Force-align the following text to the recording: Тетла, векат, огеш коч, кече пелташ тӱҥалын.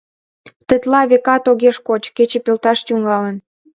Тетла, 0.67 1.01
векат, 1.11 1.43
огеш 1.51 1.77
коч, 1.87 2.03
кече 2.15 2.39
пелташ 2.45 2.79
тӱҥалын. 2.85 3.37